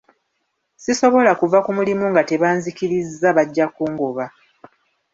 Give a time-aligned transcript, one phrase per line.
[0.83, 4.25] Sisobola kuva ku mulimu nga tebanzikirizza bajja kungoba.